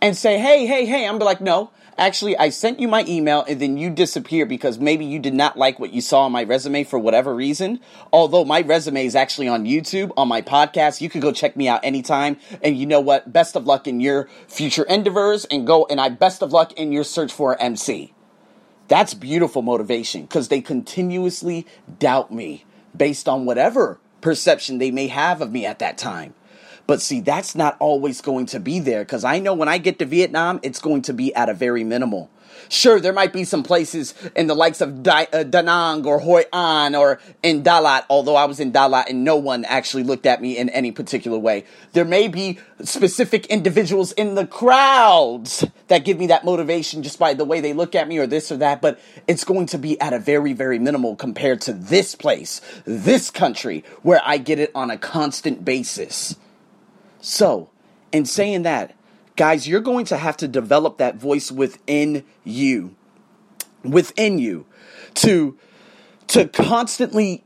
and 0.00 0.16
say, 0.16 0.38
hey, 0.38 0.66
hey, 0.66 0.86
hey, 0.86 1.06
I'm 1.06 1.18
like, 1.18 1.40
no, 1.40 1.70
Actually, 1.98 2.38
I 2.38 2.50
sent 2.50 2.78
you 2.78 2.86
my 2.86 3.04
email 3.08 3.44
and 3.48 3.60
then 3.60 3.76
you 3.76 3.90
disappear 3.90 4.46
because 4.46 4.78
maybe 4.78 5.04
you 5.04 5.18
did 5.18 5.34
not 5.34 5.58
like 5.58 5.80
what 5.80 5.92
you 5.92 6.00
saw 6.00 6.22
on 6.22 6.32
my 6.32 6.44
resume 6.44 6.84
for 6.84 6.96
whatever 6.96 7.34
reason. 7.34 7.80
Although 8.12 8.44
my 8.44 8.60
resume 8.60 9.04
is 9.04 9.16
actually 9.16 9.48
on 9.48 9.64
YouTube, 9.64 10.12
on 10.16 10.28
my 10.28 10.40
podcast. 10.40 11.00
You 11.00 11.10
can 11.10 11.20
go 11.20 11.32
check 11.32 11.56
me 11.56 11.66
out 11.66 11.80
anytime. 11.84 12.36
And 12.62 12.76
you 12.76 12.86
know 12.86 13.00
what? 13.00 13.32
Best 13.32 13.56
of 13.56 13.66
luck 13.66 13.88
in 13.88 13.98
your 13.98 14.28
future 14.46 14.84
endeavors 14.84 15.44
and 15.46 15.66
go 15.66 15.86
and 15.90 16.00
I 16.00 16.08
best 16.08 16.40
of 16.40 16.52
luck 16.52 16.72
in 16.74 16.92
your 16.92 17.02
search 17.02 17.32
for 17.32 17.60
MC. 17.60 18.14
That's 18.86 19.12
beautiful 19.12 19.62
motivation 19.62 20.22
because 20.22 20.48
they 20.48 20.60
continuously 20.60 21.66
doubt 21.98 22.32
me 22.32 22.64
based 22.96 23.28
on 23.28 23.44
whatever 23.44 23.98
perception 24.20 24.78
they 24.78 24.92
may 24.92 25.08
have 25.08 25.40
of 25.40 25.50
me 25.50 25.66
at 25.66 25.80
that 25.80 25.98
time. 25.98 26.34
But 26.88 27.02
see, 27.02 27.20
that's 27.20 27.54
not 27.54 27.76
always 27.80 28.22
going 28.22 28.46
to 28.46 28.58
be 28.58 28.80
there 28.80 29.04
because 29.04 29.22
I 29.22 29.40
know 29.40 29.52
when 29.52 29.68
I 29.68 29.76
get 29.76 29.98
to 29.98 30.06
Vietnam, 30.06 30.58
it's 30.62 30.80
going 30.80 31.02
to 31.02 31.12
be 31.12 31.34
at 31.34 31.50
a 31.50 31.54
very 31.54 31.84
minimal. 31.84 32.30
Sure, 32.70 32.98
there 32.98 33.12
might 33.12 33.30
be 33.30 33.44
some 33.44 33.62
places 33.62 34.14
in 34.34 34.46
the 34.46 34.54
likes 34.54 34.80
of 34.80 35.02
Di- 35.02 35.28
uh, 35.30 35.42
Da 35.42 35.60
Nang 35.60 36.06
or 36.06 36.18
Hoi 36.18 36.44
An 36.50 36.94
or 36.94 37.20
in 37.42 37.62
Dalat, 37.62 38.06
although 38.08 38.36
I 38.36 38.46
was 38.46 38.58
in 38.58 38.72
Dalat 38.72 39.10
and 39.10 39.22
no 39.22 39.36
one 39.36 39.66
actually 39.66 40.02
looked 40.02 40.24
at 40.24 40.40
me 40.40 40.56
in 40.56 40.70
any 40.70 40.90
particular 40.90 41.38
way. 41.38 41.66
There 41.92 42.06
may 42.06 42.26
be 42.26 42.58
specific 42.82 43.44
individuals 43.46 44.12
in 44.12 44.34
the 44.34 44.46
crowds 44.46 45.66
that 45.88 46.06
give 46.06 46.18
me 46.18 46.28
that 46.28 46.46
motivation 46.46 47.02
just 47.02 47.18
by 47.18 47.34
the 47.34 47.44
way 47.44 47.60
they 47.60 47.74
look 47.74 47.94
at 47.94 48.08
me 48.08 48.16
or 48.16 48.26
this 48.26 48.50
or 48.50 48.56
that, 48.56 48.80
but 48.80 48.98
it's 49.26 49.44
going 49.44 49.66
to 49.66 49.78
be 49.78 50.00
at 50.00 50.14
a 50.14 50.18
very, 50.18 50.54
very 50.54 50.78
minimal 50.78 51.16
compared 51.16 51.60
to 51.60 51.74
this 51.74 52.14
place, 52.14 52.62
this 52.86 53.30
country, 53.30 53.84
where 54.00 54.22
I 54.24 54.38
get 54.38 54.58
it 54.58 54.70
on 54.74 54.90
a 54.90 54.96
constant 54.96 55.66
basis. 55.66 56.34
So, 57.20 57.70
in 58.12 58.24
saying 58.24 58.62
that, 58.62 58.94
Guys, 59.38 59.68
you're 59.68 59.80
going 59.80 60.04
to 60.04 60.16
have 60.16 60.36
to 60.36 60.48
develop 60.48 60.98
that 60.98 61.14
voice 61.14 61.52
within 61.52 62.24
you. 62.42 62.96
Within 63.84 64.40
you 64.40 64.66
to 65.14 65.56
to 66.26 66.48
constantly 66.48 67.44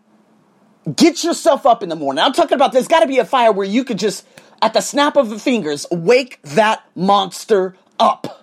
get 0.97 1.23
yourself 1.23 1.67
up 1.67 1.83
in 1.83 1.91
the 1.91 1.95
morning. 1.95 2.25
I'm 2.25 2.33
talking 2.33 2.55
about 2.55 2.73
there's 2.73 2.88
got 2.88 3.00
to 3.00 3.07
be 3.07 3.19
a 3.19 3.26
fire 3.26 3.52
where 3.52 3.67
you 3.67 3.85
could 3.85 3.99
just 3.99 4.26
at 4.62 4.73
the 4.73 4.81
snap 4.81 5.17
of 5.17 5.29
the 5.29 5.38
fingers 5.38 5.87
wake 5.91 6.41
that 6.43 6.83
monster 6.95 7.76
up 8.00 8.41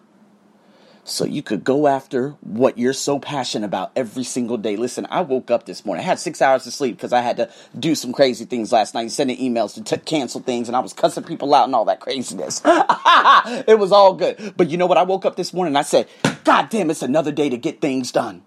so 1.10 1.26
you 1.26 1.42
could 1.42 1.64
go 1.64 1.88
after 1.88 2.32
what 2.42 2.78
you're 2.78 2.94
so 2.94 3.20
passionate 3.20 3.66
about 3.66 3.92
every 3.96 4.24
single 4.24 4.58
day. 4.58 4.76
Listen, 4.76 5.08
I 5.10 5.22
woke 5.22 5.52
up 5.52 5.66
this 5.66 5.86
morning. 5.86 6.04
I 6.04 6.08
had 6.08 6.20
six 6.20 6.42
hours 6.42 6.66
of 6.68 6.74
sleep 6.74 6.96
because 6.96 7.14
I 7.14 7.22
had 7.22 7.38
to 7.38 7.50
do 7.78 7.96
some 7.96 8.14
crazy 8.14 8.46
things 8.46 8.72
last 8.72 8.94
night, 8.94 9.12
sending 9.12 9.38
emails 9.38 9.74
to 9.76 9.84
t- 9.84 9.98
cancel 10.04 10.42
things, 10.42 10.68
and 10.68 10.76
I 10.78 10.80
was 10.80 10.94
cussing 10.94 11.24
people 11.24 11.54
out 11.54 11.66
and 11.66 11.76
all 11.76 11.86
that 11.86 12.00
craziness. 12.00 12.62
it 12.66 13.80
was 13.80 13.92
all 13.92 14.14
good. 14.14 14.54
But 14.56 14.70
you 14.70 14.78
know 14.78 14.86
what? 14.86 14.98
I 14.98 15.04
woke 15.04 15.26
up 15.26 15.36
this 15.36 15.54
morning 15.54 15.72
and 15.72 15.78
I 15.78 15.84
said, 15.84 16.08
God 16.44 16.70
damn, 16.70 16.90
it's 16.90 17.02
another 17.02 17.32
day 17.32 17.50
to 17.50 17.58
get 17.58 17.82
things 17.82 18.12
done. 18.12 18.44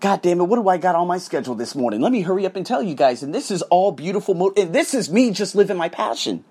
God 0.00 0.20
damn 0.22 0.40
it, 0.40 0.44
what 0.44 0.56
do 0.56 0.68
I 0.68 0.76
got 0.76 0.94
on 0.94 1.06
my 1.06 1.18
schedule 1.18 1.54
this 1.54 1.74
morning? 1.74 2.00
Let 2.00 2.12
me 2.12 2.20
hurry 2.20 2.44
up 2.44 2.56
and 2.56 2.66
tell 2.66 2.82
you 2.82 2.94
guys. 2.94 3.22
And 3.22 3.34
this 3.34 3.50
is 3.50 3.62
all 3.62 3.92
beautiful. 3.92 4.34
Mo- 4.34 4.52
and 4.56 4.74
this 4.74 4.92
is 4.92 5.10
me 5.10 5.30
just 5.30 5.54
living 5.54 5.76
my 5.76 5.88
passion. 5.88 6.44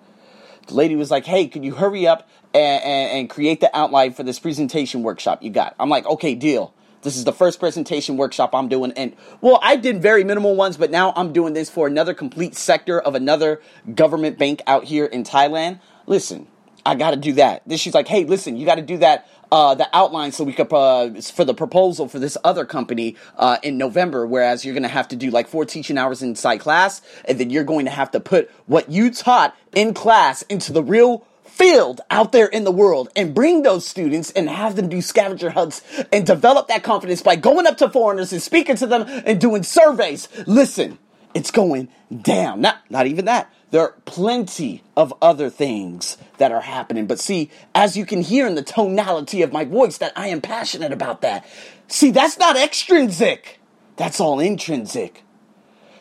The 0.67 0.73
lady 0.73 0.95
was 0.95 1.11
like, 1.11 1.25
hey, 1.25 1.47
could 1.47 1.63
you 1.63 1.75
hurry 1.75 2.07
up 2.07 2.27
and, 2.53 2.83
and, 2.83 3.11
and 3.19 3.29
create 3.29 3.59
the 3.59 3.75
outline 3.77 4.13
for 4.13 4.23
this 4.23 4.39
presentation 4.39 5.03
workshop 5.03 5.43
you 5.43 5.49
got? 5.49 5.75
I'm 5.79 5.89
like, 5.89 6.05
okay, 6.05 6.35
deal. 6.35 6.73
This 7.01 7.17
is 7.17 7.23
the 7.23 7.33
first 7.33 7.59
presentation 7.59 8.17
workshop 8.17 8.55
I'm 8.55 8.67
doing. 8.67 8.91
And 8.93 9.15
well, 9.39 9.59
I 9.61 9.75
did 9.75 10.01
very 10.01 10.23
minimal 10.23 10.55
ones, 10.55 10.75
but 10.75 10.89
now 10.89 11.13
I'm 11.15 11.33
doing 11.33 11.53
this 11.53 11.69
for 11.69 11.85
another 11.85 12.15
complete 12.15 12.55
sector 12.55 12.99
of 12.99 13.13
another 13.13 13.61
government 13.93 14.39
bank 14.39 14.63
out 14.65 14.85
here 14.85 15.05
in 15.05 15.23
Thailand. 15.23 15.79
Listen, 16.07 16.47
I 16.83 16.95
got 16.95 17.11
to 17.11 17.17
do 17.17 17.33
that. 17.33 17.61
Then 17.67 17.77
she's 17.77 17.93
like, 17.93 18.07
hey, 18.07 18.25
listen, 18.25 18.57
you 18.57 18.65
got 18.65 18.75
to 18.75 18.81
do 18.81 18.97
that 18.97 19.27
uh, 19.55 19.73
the 19.73 19.87
outline 19.95 20.33
so 20.33 20.43
we 20.43 20.51
could 20.51 20.71
uh, 20.73 21.09
for 21.21 21.45
the 21.45 21.53
proposal 21.53 22.09
for 22.09 22.19
this 22.19 22.37
other 22.43 22.65
company 22.65 23.15
uh, 23.37 23.55
in 23.63 23.77
November. 23.77 24.27
Whereas 24.27 24.65
you're 24.65 24.73
going 24.73 24.83
to 24.83 24.89
have 24.89 25.07
to 25.07 25.15
do 25.15 25.31
like 25.31 25.47
four 25.47 25.63
teaching 25.63 25.97
hours 25.97 26.21
inside 26.21 26.57
class, 26.57 27.01
and 27.23 27.39
then 27.39 27.49
you're 27.49 27.63
going 27.63 27.85
to 27.85 27.91
have 27.91 28.11
to 28.11 28.19
put 28.19 28.51
what 28.65 28.91
you 28.91 29.09
taught 29.09 29.55
in 29.73 29.93
class 29.93 30.41
into 30.43 30.73
the 30.73 30.83
real 30.83 31.25
field 31.45 32.01
out 32.11 32.33
there 32.33 32.47
in 32.47 32.65
the 32.65 32.71
world 32.71 33.07
and 33.15 33.33
bring 33.33 33.61
those 33.61 33.87
students 33.87 34.29
and 34.31 34.49
have 34.49 34.75
them 34.75 34.89
do 34.89 35.01
scavenger 35.01 35.51
hunts 35.51 35.81
and 36.11 36.25
develop 36.25 36.67
that 36.67 36.83
confidence 36.83 37.21
by 37.21 37.37
going 37.37 37.65
up 37.65 37.77
to 37.77 37.89
foreigners 37.89 38.33
and 38.33 38.41
speaking 38.41 38.75
to 38.75 38.85
them 38.85 39.05
and 39.25 39.39
doing 39.39 39.63
surveys. 39.63 40.27
Listen, 40.45 40.99
it's 41.33 41.51
going 41.51 41.87
down. 42.21 42.59
Not, 42.59 42.79
not 42.89 43.07
even 43.07 43.23
that. 43.25 43.49
There 43.75 43.83
are 43.83 43.95
plenty 44.05 44.83
of 44.95 45.13
other 45.21 45.49
things 45.49 46.17
that 46.37 46.53
are 46.53 46.61
happening. 46.61 47.07
But 47.07 47.19
see, 47.19 47.51
as 47.75 47.97
you 47.97 48.05
can 48.05 48.21
hear 48.21 48.47
in 48.47 48.55
the 48.55 48.63
tonality 48.63 49.41
of 49.41 49.51
my 49.51 49.65
voice, 49.65 49.97
that 49.97 50.13
I 50.15 50.29
am 50.29 50.39
passionate 50.39 50.93
about 50.93 51.19
that. 51.23 51.45
See, 51.89 52.11
that's 52.11 52.39
not 52.39 52.55
extrinsic. 52.55 53.59
That's 53.97 54.21
all 54.21 54.39
intrinsic. 54.39 55.23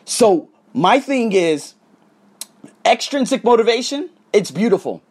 So 0.05 0.47
my 0.73 1.01
thing 1.01 1.33
is 1.33 1.73
extrinsic 2.85 3.43
motivation, 3.43 4.09
it's 4.31 4.51
beautiful. 4.51 5.03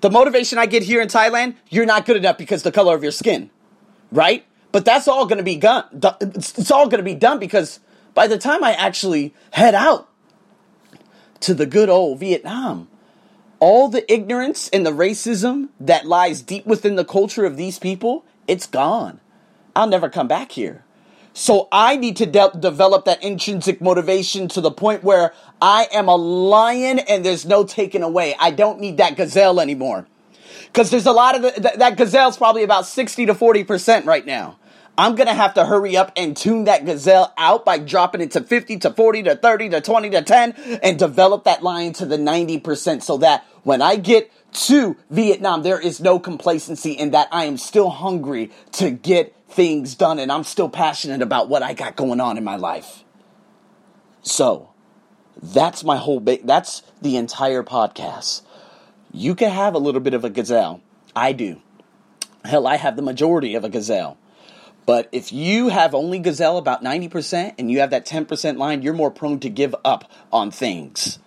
The 0.00 0.08
motivation 0.08 0.56
I 0.56 0.64
get 0.64 0.84
here 0.84 1.02
in 1.02 1.08
Thailand, 1.08 1.56
you're 1.68 1.84
not 1.84 2.06
good 2.06 2.16
enough 2.16 2.38
because 2.38 2.62
the 2.62 2.72
color 2.72 2.94
of 2.94 3.02
your 3.02 3.12
skin, 3.12 3.50
right? 4.10 4.46
But 4.72 4.86
that's 4.86 5.06
all 5.06 5.26
going 5.26 5.36
to 5.36 5.44
be 5.44 5.56
done. 5.56 5.84
It's 6.22 6.70
all 6.70 6.86
going 6.88 7.00
to 7.00 7.04
be 7.04 7.14
done 7.14 7.38
because 7.38 7.78
by 8.14 8.26
the 8.26 8.38
time 8.38 8.64
I 8.64 8.72
actually 8.72 9.34
head 9.50 9.74
out 9.74 10.09
to 11.40 11.54
the 11.54 11.66
good 11.66 11.88
old 11.88 12.20
Vietnam. 12.20 12.88
All 13.58 13.88
the 13.88 14.10
ignorance 14.12 14.68
and 14.70 14.86
the 14.86 14.92
racism 14.92 15.68
that 15.78 16.06
lies 16.06 16.40
deep 16.42 16.66
within 16.66 16.96
the 16.96 17.04
culture 17.04 17.44
of 17.44 17.56
these 17.56 17.78
people, 17.78 18.24
it's 18.46 18.66
gone. 18.66 19.20
I'll 19.76 19.86
never 19.86 20.08
come 20.08 20.28
back 20.28 20.52
here. 20.52 20.84
So 21.32 21.68
I 21.70 21.96
need 21.96 22.16
to 22.16 22.26
de- 22.26 22.52
develop 22.58 23.04
that 23.04 23.22
intrinsic 23.22 23.80
motivation 23.80 24.48
to 24.48 24.60
the 24.60 24.70
point 24.70 25.04
where 25.04 25.32
I 25.62 25.88
am 25.92 26.08
a 26.08 26.16
lion 26.16 26.98
and 26.98 27.24
there's 27.24 27.46
no 27.46 27.64
taking 27.64 28.02
away. 28.02 28.34
I 28.38 28.50
don't 28.50 28.80
need 28.80 28.96
that 28.96 29.16
gazelle 29.16 29.60
anymore. 29.60 30.06
Because 30.66 30.90
there's 30.90 31.06
a 31.06 31.12
lot 31.12 31.36
of 31.36 31.42
the, 31.42 31.50
th- 31.52 31.74
that 31.76 31.96
gazelle's 31.96 32.36
probably 32.36 32.62
about 32.62 32.86
60 32.86 33.26
to 33.26 33.34
40% 33.34 34.06
right 34.06 34.24
now. 34.26 34.58
I'm 34.98 35.14
going 35.14 35.28
to 35.28 35.34
have 35.34 35.54
to 35.54 35.64
hurry 35.64 35.96
up 35.96 36.12
and 36.16 36.36
tune 36.36 36.64
that 36.64 36.84
gazelle 36.84 37.32
out 37.38 37.64
by 37.64 37.78
dropping 37.78 38.20
it 38.20 38.32
to 38.32 38.42
50 38.42 38.78
to 38.78 38.90
40 38.90 39.22
to 39.24 39.36
30 39.36 39.70
to 39.70 39.80
20 39.80 40.10
to 40.10 40.22
10 40.22 40.52
and 40.82 40.98
develop 40.98 41.44
that 41.44 41.62
lion 41.62 41.92
to 41.94 42.06
the 42.06 42.18
90% 42.18 43.02
so 43.02 43.16
that 43.18 43.44
when 43.62 43.80
I 43.80 43.96
get 43.96 44.30
to 44.52 44.96
Vietnam, 45.08 45.62
there 45.62 45.80
is 45.80 46.00
no 46.00 46.18
complacency 46.18 46.92
in 46.92 47.12
that 47.12 47.28
I 47.32 47.44
am 47.44 47.56
still 47.56 47.90
hungry 47.90 48.50
to 48.72 48.90
get 48.90 49.34
things 49.48 49.94
done 49.94 50.18
and 50.18 50.30
I'm 50.30 50.44
still 50.44 50.68
passionate 50.68 51.22
about 51.22 51.48
what 51.48 51.62
I 51.62 51.72
got 51.72 51.96
going 51.96 52.20
on 52.20 52.36
in 52.36 52.44
my 52.44 52.56
life. 52.56 53.04
So, 54.22 54.70
that's 55.42 55.82
my 55.82 55.96
whole 55.96 56.20
ba- 56.20 56.38
that's 56.44 56.82
the 57.00 57.16
entire 57.16 57.62
podcast. 57.62 58.42
You 59.12 59.34
can 59.34 59.50
have 59.50 59.74
a 59.74 59.78
little 59.78 60.00
bit 60.00 60.14
of 60.14 60.24
a 60.24 60.30
gazelle. 60.30 60.82
I 61.16 61.32
do. 61.32 61.60
Hell, 62.44 62.66
I 62.66 62.76
have 62.76 62.96
the 62.96 63.02
majority 63.02 63.54
of 63.54 63.64
a 63.64 63.68
gazelle. 63.68 64.18
But 64.90 65.08
if 65.12 65.32
you 65.32 65.68
have 65.68 65.94
only 65.94 66.18
Gazelle 66.18 66.58
about 66.58 66.82
90% 66.82 67.54
and 67.60 67.70
you 67.70 67.78
have 67.78 67.90
that 67.90 68.04
10% 68.04 68.56
line, 68.56 68.82
you're 68.82 68.92
more 68.92 69.12
prone 69.12 69.38
to 69.38 69.48
give 69.48 69.72
up 69.84 70.10
on 70.32 70.50
things. 70.50 71.20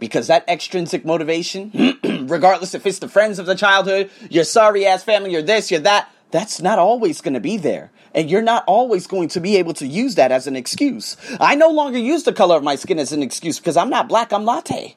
Because 0.00 0.26
that 0.26 0.44
extrinsic 0.48 1.04
motivation, 1.04 1.96
regardless 2.26 2.74
if 2.74 2.84
it's 2.84 2.98
the 2.98 3.06
friends 3.06 3.38
of 3.38 3.46
the 3.46 3.54
childhood, 3.54 4.10
your 4.30 4.42
sorry 4.42 4.84
ass 4.84 5.04
family, 5.04 5.30
you're 5.30 5.42
this, 5.42 5.70
you're 5.70 5.78
that, 5.78 6.10
that's 6.32 6.60
not 6.60 6.80
always 6.80 7.20
going 7.20 7.34
to 7.34 7.40
be 7.40 7.56
there. 7.56 7.92
And 8.16 8.28
you're 8.28 8.42
not 8.42 8.64
always 8.66 9.06
going 9.06 9.28
to 9.28 9.38
be 9.38 9.58
able 9.58 9.74
to 9.74 9.86
use 9.86 10.16
that 10.16 10.32
as 10.32 10.48
an 10.48 10.56
excuse. 10.56 11.16
I 11.38 11.54
no 11.54 11.68
longer 11.68 11.98
use 12.00 12.24
the 12.24 12.32
color 12.32 12.56
of 12.56 12.64
my 12.64 12.74
skin 12.74 12.98
as 12.98 13.12
an 13.12 13.22
excuse 13.22 13.60
because 13.60 13.76
I'm 13.76 13.90
not 13.90 14.08
black, 14.08 14.32
I'm 14.32 14.44
latte. 14.44 14.96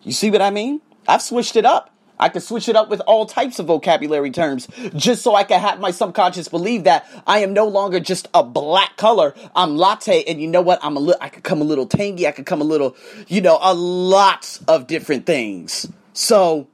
You 0.00 0.12
see 0.12 0.30
what 0.30 0.40
I 0.40 0.48
mean? 0.48 0.80
I've 1.06 1.20
switched 1.20 1.56
it 1.56 1.66
up. 1.66 1.90
I 2.18 2.28
could 2.28 2.42
switch 2.42 2.68
it 2.68 2.76
up 2.76 2.88
with 2.88 3.00
all 3.06 3.26
types 3.26 3.58
of 3.58 3.66
vocabulary 3.66 4.30
terms 4.30 4.68
just 4.94 5.22
so 5.22 5.34
I 5.34 5.44
can 5.44 5.60
have 5.60 5.80
my 5.80 5.90
subconscious 5.90 6.48
believe 6.48 6.84
that 6.84 7.06
I 7.26 7.40
am 7.40 7.52
no 7.52 7.66
longer 7.66 8.00
just 8.00 8.28
a 8.32 8.42
black 8.42 8.96
color. 8.96 9.34
I'm 9.54 9.76
latte, 9.76 10.24
and 10.24 10.40
you 10.40 10.48
know 10.48 10.62
what? 10.62 10.78
I'm 10.82 10.96
a 10.96 11.00
little. 11.00 11.20
I 11.20 11.28
could 11.28 11.42
come 11.42 11.60
a 11.60 11.64
little 11.64 11.86
tangy. 11.86 12.26
I 12.26 12.32
could 12.32 12.46
come 12.46 12.60
a 12.60 12.64
little, 12.64 12.96
you 13.28 13.40
know, 13.40 13.58
a 13.60 13.74
lot 13.74 14.58
of 14.66 14.86
different 14.86 15.26
things. 15.26 15.90
So 16.12 16.68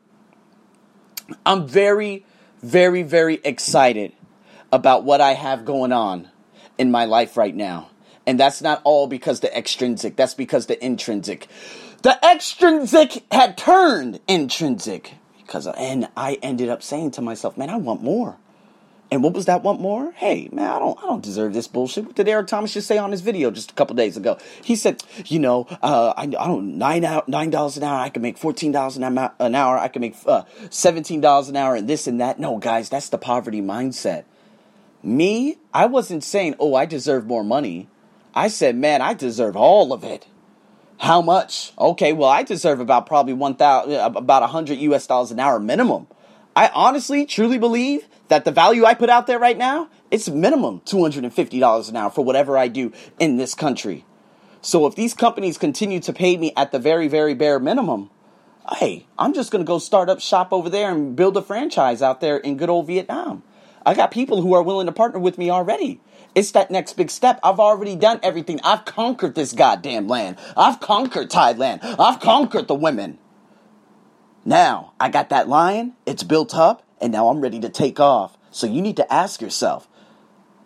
I'm 1.44 1.66
very, 1.66 2.24
very, 2.62 3.02
very 3.02 3.40
excited 3.44 4.12
about 4.72 5.04
what 5.04 5.20
I 5.20 5.34
have 5.34 5.64
going 5.64 5.92
on 5.92 6.28
in 6.78 6.90
my 6.90 7.04
life 7.04 7.36
right 7.36 7.54
now. 7.54 7.90
And 8.26 8.38
that's 8.38 8.62
not 8.62 8.80
all 8.84 9.06
because 9.06 9.40
the 9.40 9.56
extrinsic, 9.56 10.16
that's 10.16 10.34
because 10.34 10.66
the 10.66 10.82
intrinsic. 10.84 11.48
The 12.02 12.18
extrinsic 12.24 13.24
had 13.32 13.58
turned 13.58 14.20
intrinsic 14.28 15.14
because 15.52 15.66
and 15.66 16.08
I 16.16 16.38
ended 16.42 16.70
up 16.70 16.82
saying 16.82 17.10
to 17.12 17.20
myself, 17.20 17.58
man, 17.58 17.68
I 17.68 17.76
want 17.76 18.02
more. 18.02 18.38
And 19.10 19.22
what 19.22 19.34
was 19.34 19.44
that 19.44 19.62
want 19.62 19.82
more? 19.82 20.12
Hey, 20.12 20.48
man, 20.50 20.70
I 20.70 20.78
don't 20.78 20.98
I 20.98 21.02
don't 21.02 21.22
deserve 21.22 21.52
this 21.52 21.68
bullshit. 21.68 22.06
What 22.06 22.16
did 22.16 22.26
Eric 22.26 22.46
Thomas 22.46 22.72
just 22.72 22.88
say 22.88 22.96
on 22.96 23.10
his 23.10 23.20
video 23.20 23.50
just 23.50 23.70
a 23.70 23.74
couple 23.74 23.94
days 23.94 24.16
ago? 24.16 24.38
He 24.62 24.74
said, 24.74 25.02
you 25.26 25.38
know, 25.38 25.66
uh, 25.82 26.14
I, 26.16 26.22
I 26.22 26.26
don't 26.46 26.78
nine 26.78 27.04
out 27.04 27.28
nine 27.28 27.50
dollars 27.50 27.76
an 27.76 27.82
hour. 27.82 27.98
I 27.98 28.08
can 28.08 28.22
make 28.22 28.38
fourteen 28.38 28.72
dollars 28.72 28.96
an 28.96 29.04
hour. 29.04 29.78
I 29.78 29.88
can 29.88 30.00
make 30.00 30.16
uh, 30.24 30.44
seventeen 30.70 31.20
dollars 31.20 31.50
an 31.50 31.56
hour, 31.56 31.74
and 31.74 31.86
this 31.86 32.06
and 32.06 32.18
that. 32.22 32.40
No, 32.40 32.56
guys, 32.56 32.88
that's 32.88 33.10
the 33.10 33.18
poverty 33.18 33.60
mindset. 33.60 34.24
Me, 35.02 35.58
I 35.74 35.84
wasn't 35.84 36.24
saying, 36.24 36.54
oh, 36.58 36.74
I 36.74 36.86
deserve 36.86 37.26
more 37.26 37.44
money. 37.44 37.88
I 38.34 38.48
said, 38.48 38.76
man, 38.76 39.02
I 39.02 39.12
deserve 39.12 39.56
all 39.56 39.92
of 39.92 40.02
it. 40.02 40.26
How 41.02 41.20
much? 41.20 41.72
Okay, 41.76 42.12
well, 42.12 42.28
I 42.28 42.44
deserve 42.44 42.78
about 42.78 43.06
probably 43.06 43.32
one 43.32 43.56
thousand, 43.56 43.94
uh, 43.94 44.12
about 44.14 44.44
a 44.44 44.46
hundred 44.46 44.78
U.S. 44.78 45.04
dollars 45.04 45.32
an 45.32 45.40
hour 45.40 45.58
minimum. 45.58 46.06
I 46.54 46.70
honestly, 46.72 47.26
truly 47.26 47.58
believe 47.58 48.06
that 48.28 48.44
the 48.44 48.52
value 48.52 48.84
I 48.84 48.94
put 48.94 49.10
out 49.10 49.26
there 49.26 49.40
right 49.40 49.58
now, 49.58 49.88
it's 50.12 50.28
minimum 50.28 50.80
two 50.84 51.02
hundred 51.02 51.24
and 51.24 51.34
fifty 51.34 51.58
dollars 51.58 51.88
an 51.88 51.96
hour 51.96 52.08
for 52.08 52.24
whatever 52.24 52.56
I 52.56 52.68
do 52.68 52.92
in 53.18 53.36
this 53.36 53.52
country. 53.52 54.04
So 54.60 54.86
if 54.86 54.94
these 54.94 55.12
companies 55.12 55.58
continue 55.58 55.98
to 55.98 56.12
pay 56.12 56.36
me 56.36 56.52
at 56.56 56.70
the 56.70 56.78
very, 56.78 57.08
very 57.08 57.34
bare 57.34 57.58
minimum, 57.58 58.08
hey, 58.76 59.08
I'm 59.18 59.34
just 59.34 59.50
going 59.50 59.64
to 59.64 59.66
go 59.66 59.80
start 59.80 60.08
up 60.08 60.20
shop 60.20 60.52
over 60.52 60.70
there 60.70 60.92
and 60.92 61.16
build 61.16 61.36
a 61.36 61.42
franchise 61.42 62.00
out 62.00 62.20
there 62.20 62.36
in 62.36 62.56
good 62.56 62.70
old 62.70 62.86
Vietnam. 62.86 63.42
I 63.84 63.94
got 63.94 64.10
people 64.10 64.42
who 64.42 64.54
are 64.54 64.62
willing 64.62 64.86
to 64.86 64.92
partner 64.92 65.18
with 65.18 65.38
me 65.38 65.50
already. 65.50 66.00
It's 66.34 66.52
that 66.52 66.70
next 66.70 66.94
big 66.94 67.10
step. 67.10 67.40
I've 67.42 67.60
already 67.60 67.96
done 67.96 68.20
everything. 68.22 68.60
I've 68.64 68.84
conquered 68.84 69.34
this 69.34 69.52
goddamn 69.52 70.08
land. 70.08 70.38
I've 70.56 70.80
conquered 70.80 71.30
Thailand. 71.30 71.80
I've 71.98 72.20
conquered 72.20 72.68
the 72.68 72.74
women. 72.74 73.18
Now, 74.44 74.92
I 74.98 75.08
got 75.08 75.28
that 75.28 75.48
lion, 75.48 75.94
it's 76.04 76.24
built 76.24 76.54
up, 76.54 76.82
and 77.00 77.12
now 77.12 77.28
I'm 77.28 77.40
ready 77.40 77.60
to 77.60 77.68
take 77.68 78.00
off. 78.00 78.36
So 78.50 78.66
you 78.66 78.82
need 78.82 78.96
to 78.96 79.12
ask 79.12 79.40
yourself 79.40 79.88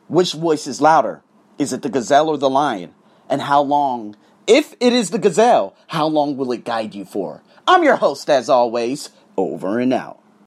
which 0.08 0.32
voice 0.32 0.66
is 0.66 0.80
louder? 0.80 1.23
Is 1.58 1.73
it 1.73 1.82
the 1.82 1.88
gazelle 1.88 2.28
or 2.28 2.38
the 2.38 2.50
lion? 2.50 2.94
And 3.28 3.42
how 3.42 3.61
long, 3.62 4.16
if 4.46 4.75
it 4.80 4.92
is 4.92 5.11
the 5.11 5.18
gazelle, 5.18 5.75
how 5.88 6.06
long 6.06 6.37
will 6.37 6.52
it 6.52 6.64
guide 6.64 6.94
you 6.94 7.04
for? 7.04 7.42
I'm 7.66 7.82
your 7.82 7.96
host, 7.96 8.30
as 8.30 8.49
always, 8.49 9.11
over 9.37 9.80
and 9.80 9.92
out. 9.92 10.20